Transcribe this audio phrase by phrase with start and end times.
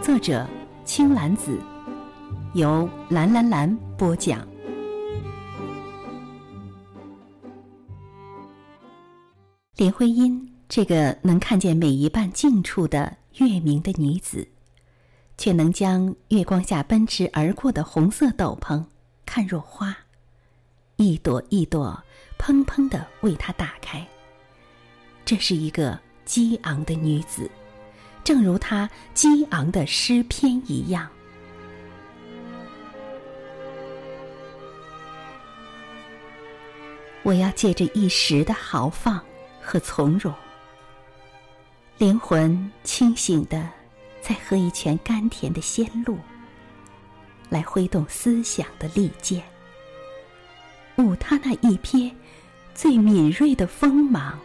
[0.00, 0.46] 作者
[0.84, 1.58] 青兰子，
[2.54, 4.46] 由蓝蓝蓝播讲。
[9.76, 14.46] 林徽因这个能看见每一瓣静处的月明的女子。
[15.36, 18.84] 却能将月光下奔驰而过的红色斗篷
[19.24, 19.96] 看若花，
[20.96, 21.96] 一朵一朵
[22.36, 24.04] 砰砰的为她打开。
[25.24, 27.48] 这是一个激昂的女子，
[28.28, 31.08] 正如她激昂的诗篇一样。
[37.22, 39.18] 我要借着一时的豪放
[39.62, 40.30] 和从容，
[41.96, 43.66] 灵魂清醒的。
[44.20, 46.18] 再喝一泉甘甜的仙露，
[47.48, 49.42] 来挥动思想的利剑，
[50.96, 52.12] 舞他那一瞥
[52.74, 54.38] 最敏锐的锋芒，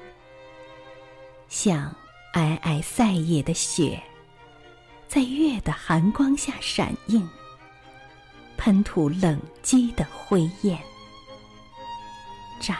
[1.50, 1.94] 像
[2.34, 4.02] 皑皑塞野的雪，
[5.08, 7.30] 在月的寒光下闪映，
[8.58, 10.78] 喷吐冷寂的灰焰，
[12.60, 12.76] 斩，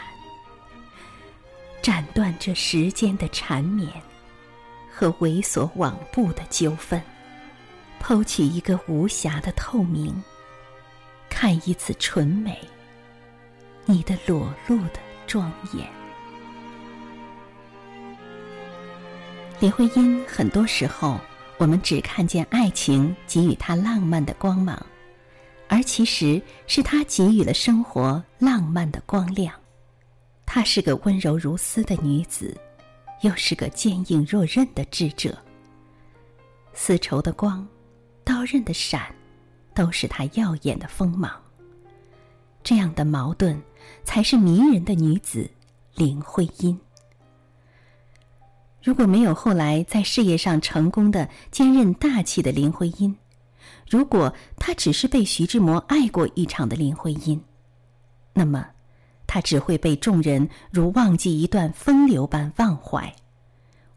[1.80, 3.88] 斩断这时间的缠绵。
[4.96, 7.02] 和猥琐往步的纠纷，
[8.00, 10.22] 剖取一个无瑕的透明，
[11.28, 12.56] 看一次纯美，
[13.86, 16.03] 你的裸露的庄严。
[19.60, 21.18] 林徽因很多时候，
[21.58, 24.80] 我们只看见爱情给予她浪漫的光芒，
[25.68, 29.54] 而其实是她给予了生活浪漫的光亮。
[30.44, 32.56] 她是个温柔如丝的女子。
[33.20, 35.38] 又是个坚硬若刃的智者。
[36.74, 37.66] 丝绸的光，
[38.22, 39.14] 刀刃的闪，
[39.72, 41.32] 都是她耀眼的锋芒。
[42.62, 43.58] 这样的矛盾，
[44.04, 45.48] 才是迷人的女子
[45.94, 46.78] 林徽因。
[48.84, 53.16] 如果没有后来在事业上成功的坚韧大气的林徽因，
[53.90, 57.42] 如果她只是被徐志摩爱过一场的林徽因，
[58.34, 58.68] 那么。
[59.26, 63.16] 他只会被众人如忘记一段风流般忘怀，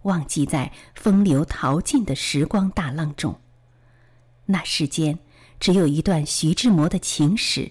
[0.03, 3.39] 忘记在风流淘尽的时光大浪中。
[4.45, 5.19] 那世间
[5.59, 7.69] 只有一段徐志摩的情史，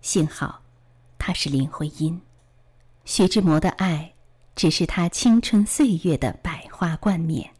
[0.00, 0.62] 幸好
[1.18, 2.18] 他是林徽因，
[3.04, 4.11] 徐志摩的爱
[4.54, 7.50] 只是他青春岁月的百花冠冕。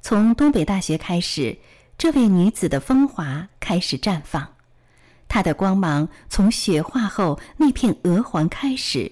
[0.00, 1.58] 从东北大学开始，
[1.98, 4.54] 这位女子的风华开始绽放。
[5.28, 9.10] 她的光芒从雪化后那片鹅黄开始，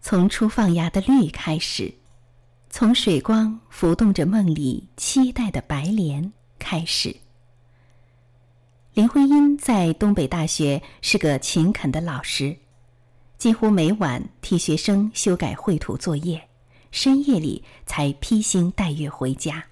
[0.00, 1.92] 从初放芽的绿开始，
[2.68, 7.16] 从水光浮动着梦里期待的白莲开始。
[8.94, 12.56] 林徽因在东北大学是个勤恳的老师，
[13.40, 16.38] 几乎每晚替学生修改绘图作业，
[16.90, 19.64] 深夜里才披星戴月回家。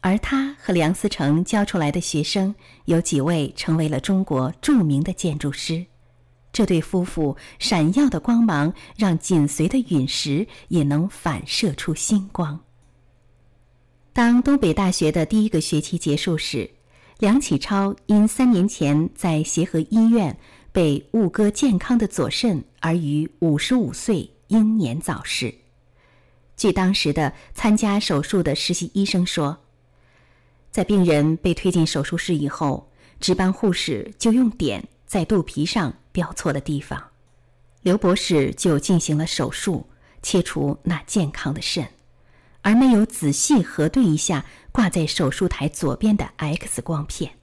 [0.00, 5.84] 而他和梁思成教出来的学生有几位成为了中国著名的建筑师，
[6.52, 12.60] 这对夫妇闪耀的光芒让紧随的陨石也能反射出星光。
[14.12, 16.70] 当东北大学的第一个学期结束时，
[17.18, 20.38] 梁启超因三年前在协和医院
[20.78, 25.52] 被误割健康的左肾而于五十五岁英年早逝。
[26.56, 29.58] 据当时的参加手术的实习医生说。
[30.70, 37.02] 在病人被推进手术室以后，值班护士就用点在肚皮上标错了地方，
[37.82, 39.84] 刘博士就进行了手术，
[40.22, 41.84] 切除那健康的肾，
[42.62, 47.37] 而没有仔细核对一下挂在手术台左边的 X 光片。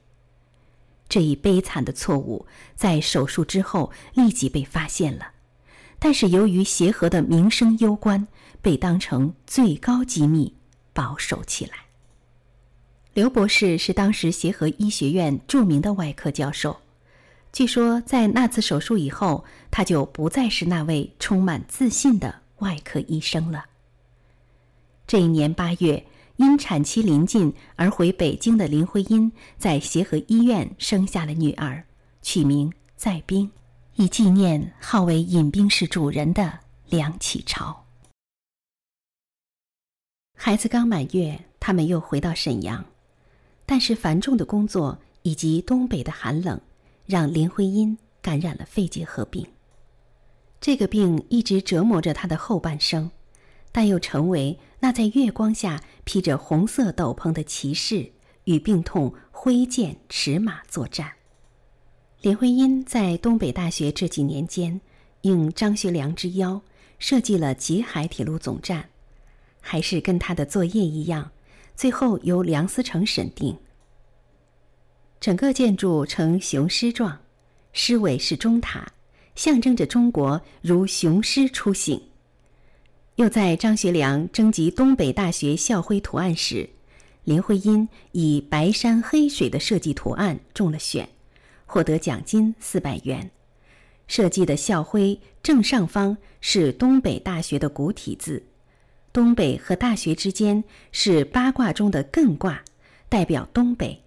[1.08, 5.32] 这一悲惨的错误在手术之后立即被发现了，
[5.98, 8.26] 但是由于协和的名声攸关，
[8.60, 10.54] 被当成最高机密
[10.92, 11.72] 保守起来。
[13.14, 16.76] 刘博士是当时协和医学院著名的外科教授，
[17.52, 23.64] 据说在那次手术以后，他就不再是那位充满自信的外科医生了。
[25.06, 26.04] 这一年八月，
[26.36, 31.84] 因产期临近而回北京的林徽因，在协和医院生下了女儿，
[32.22, 33.50] 取名在冰，
[33.96, 37.84] 以纪念号为引冰室主人的梁启超。
[40.34, 41.40] 孩子刚满月。
[41.58, 42.84] 他们又回到沈阳，
[43.64, 46.60] 但是繁重的工作以及东北的寒冷，
[47.06, 49.44] 让林徽因感染了肺结核病。
[50.60, 53.10] 这个病一直折磨着他的后半生，
[53.76, 58.10] 但又成为那在月光下披着红色斗篷的骑士，
[58.44, 61.12] 与病痛挥剑驰马作战。
[62.22, 64.80] 林徽因在东北大学这几年间，
[65.20, 66.62] 应张学良之邀，
[66.98, 68.88] 设计了吉海铁路总站，
[69.60, 71.30] 还是跟他的作业一样，
[71.74, 73.54] 最后由梁思成审定。
[75.20, 77.20] 整个建筑呈雄狮状，
[77.74, 78.90] 狮尾是钟塔。
[79.34, 82.00] 象征着中国如雄狮出行。
[83.16, 86.68] 又在张学良征集东北大学校徽图案时，
[87.24, 91.08] 林徽因以白山黑水的设计图案中了选，
[91.64, 93.30] 获得奖金四百元。
[94.06, 98.44] 设计的校徽正上方是东北大学的古体字，
[99.14, 102.62] 东北和大学之间是八卦中的艮卦，
[103.08, 104.02] 代表东北，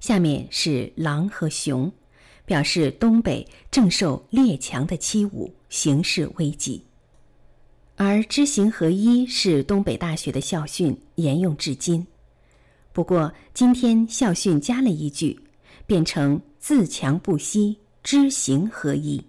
[0.00, 1.92] 下面是狼和熊。
[2.46, 6.84] 表示东北正受列强的欺侮，形势危急。
[7.96, 12.06] 而“知行合一”是东北大学的校训，沿用至今。
[12.92, 15.40] 不过今天校训加了一句，
[15.86, 19.24] 变成“自强不息，知行合一”。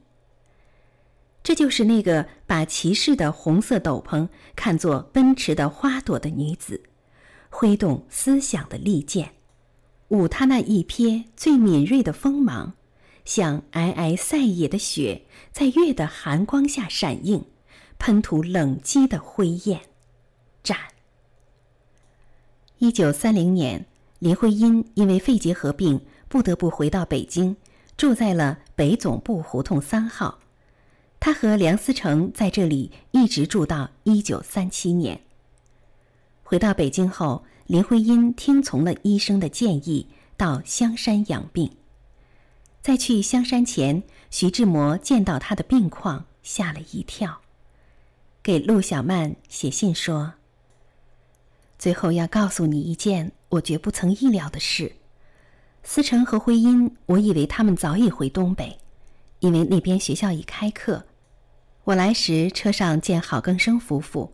[1.43, 6.81] 这就是那个把骑士的红色斗篷看作奔驰的花朵的女子，
[7.51, 9.33] 挥动思想的利剑，
[10.07, 12.73] 舞她那一瞥最敏锐的锋芒。
[13.25, 17.45] 像皑皑塞野的雪，在月的寒光下闪映，
[17.99, 19.81] 喷吐冷激的灰焰。
[20.63, 20.77] 战。
[22.77, 23.85] 一九三零年，
[24.19, 27.55] 林徽因因为肺结核病，不得不回到北京，
[27.95, 30.39] 住在了北总部胡同三号。
[31.19, 35.21] 他和梁思成在这里一直住到一九三七年。
[36.43, 40.07] 回到北京后，林徽因听从了医生的建议，
[40.37, 41.75] 到香山养病。
[42.83, 47.41] 在去香山前，徐志摩见到他的病况，吓了一跳，
[48.45, 50.33] 给陆小曼写信说
[51.79, 54.97] ：“最后要告诉你一件我绝不曾意料的事。
[55.81, 58.77] 思成和徽因，我以为他们早已回东北，
[59.39, 61.07] 因为那边学校已开课。
[61.85, 64.31] 我来时车上见郝更生夫妇，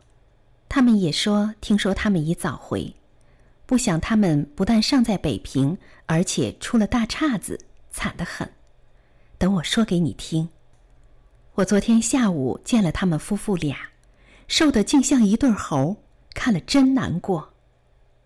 [0.68, 2.94] 他们也说听说他们已早回，
[3.66, 7.58] 不想他们不但尚在北平，而且出了大岔子。”
[7.90, 8.52] 惨得很，
[9.38, 10.50] 等我说给你听。
[11.54, 13.78] 我昨天下午见了他们夫妇俩，
[14.52, 16.04] 瘦的竟像一对猴，
[16.34, 17.54] 看了真难过。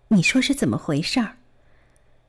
[0.08, 1.36] 你说是怎么回事儿？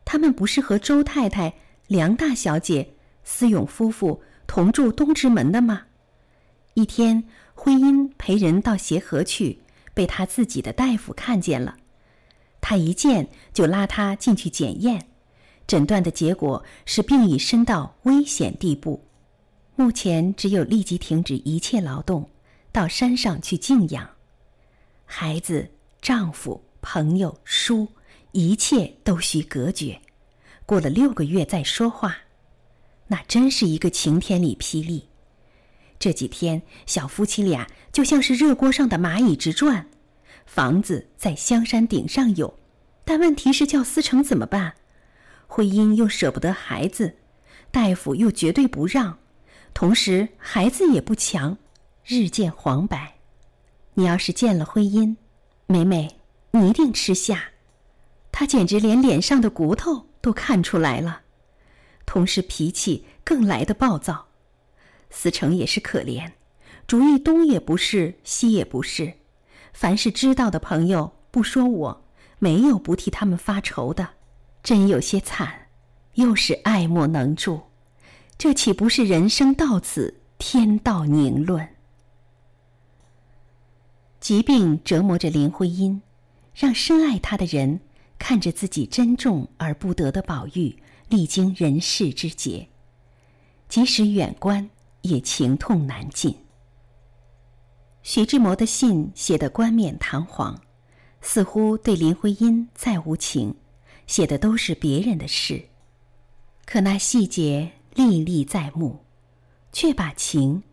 [0.05, 1.51] 他们不是和周太太、
[1.87, 5.81] 梁大小姐、思勇夫妇同住东直门的吗？
[6.75, 7.23] 一天，
[7.55, 9.63] 徽因陪人到协和去，
[9.95, 11.75] 被他自己的大夫看见了，
[12.61, 15.07] 他一见就拉他进去检验。
[15.65, 19.03] 诊断的结果是病已深到危险地步，
[19.75, 22.29] 目前只有立即停止一切劳动，
[22.77, 24.07] 到山上去静养。
[25.03, 27.87] 孩子、丈夫、朋友、书，
[28.33, 29.99] 一切都需隔绝。
[30.63, 32.17] 过了六个月再说话，
[33.07, 35.09] 那真是一个晴天里霹雳。
[35.97, 39.89] 这几天小夫妻俩就像是热锅上的蚂蚁直转。
[40.45, 42.59] 房子在香山顶上有，
[43.03, 44.75] 但问题是叫思成怎么办？
[45.47, 47.15] 徽因又舍不得孩子，
[47.71, 49.17] 大夫又绝对不让，
[49.73, 51.57] 同时孩子也不强，
[52.09, 53.15] 日渐黄白。
[53.95, 55.17] 你要是见了徽因，
[55.65, 56.15] 美美，
[56.51, 57.49] 你一定吃下。
[58.31, 61.23] 他简直连脸上的骨头都看出来了，
[62.05, 64.27] 同时脾气更来的暴躁。
[65.09, 66.31] 思成也是可怜，
[66.87, 69.11] 主意东也不是，西也不是，
[69.73, 72.05] 凡是知道的朋友，不说我，
[72.39, 74.11] 没有不替他们发愁的。
[74.63, 75.67] 真有些惨，
[76.13, 77.63] 又是爱莫能助，
[78.37, 81.67] 这岂不是人生到此天道凝论？
[84.27, 86.01] 疾病折磨着林徽因，
[86.53, 87.79] 让深爱她的人
[88.19, 90.75] 看着自己珍重而不得的宝玉
[91.07, 92.67] 历经人世之劫，
[93.69, 94.69] 即使远观
[95.03, 96.35] 也情痛难尽。
[98.03, 100.59] 徐志摩的信写得冠冕堂皇，
[101.21, 103.55] 似乎对林徽因再无情。
[104.07, 105.69] 写的都是别人的事，
[106.65, 109.05] 可那细节历历在目，
[109.71, 110.63] 却把情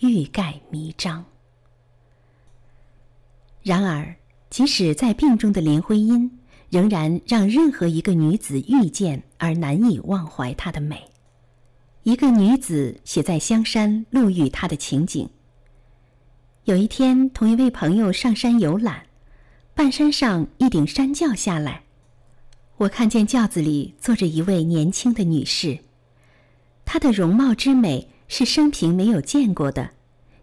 [0.00, 1.24] 欲盖弥彰。
[3.66, 4.14] 然而，
[4.48, 6.30] 即使在病中的林徽因，
[6.70, 11.02] 仍然让任何一个女子遇见而难以忘怀她的美。
[12.04, 15.28] 一个女子写在香山路遇她的情景。
[16.62, 19.02] 有一天，同一位朋友上山游览，
[19.74, 21.82] 半山上一顶山轿下来，
[22.76, 25.76] 我看见轿子里坐着一位年轻的女士，
[26.84, 29.90] 她的容貌之美是生平没有见过的，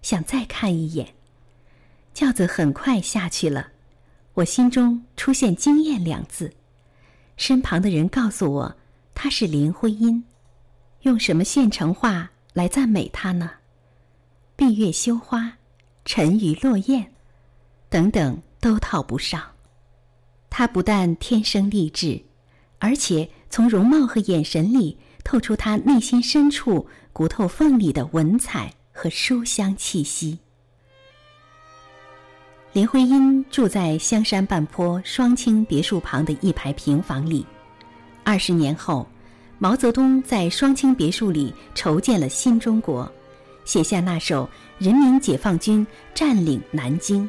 [0.01, 1.13] 想再看一眼。
[2.13, 3.70] 轿子很快下去了，
[4.36, 6.53] 我心中出现“惊艳”两字。
[7.38, 8.75] 身旁的人告诉我，
[9.15, 10.24] 她是林徽因。
[11.01, 13.50] 用什么现成话来赞美她呢？
[14.55, 15.58] 闭月羞花，
[16.05, 17.08] 沉鱼落雁，
[17.89, 19.41] 等等都套不上。
[20.51, 22.24] 她不但天生丽质，
[22.77, 30.39] 而且从容貌和眼神里透出她内心深处骨头缝里的文采和书香气息。
[32.74, 37.46] 林徽因住在香山半坡双清别墅旁的一排平房里。
[38.24, 39.08] 二十年后，
[39.60, 43.10] 毛泽东在双清别墅里筹建了新中国，
[43.63, 44.44] 写下那首
[44.84, 47.24] 《人民解放军占领南京》：“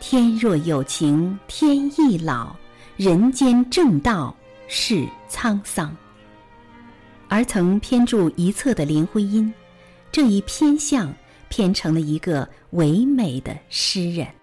[0.00, 2.56] 天若有情天亦老，
[2.96, 4.34] 人间正道
[4.66, 5.94] 是沧桑。”
[7.28, 9.52] 而曾偏著一册的林徽因，
[10.10, 11.12] 这一偏向。
[11.54, 14.41] 变成了一个唯美的诗人。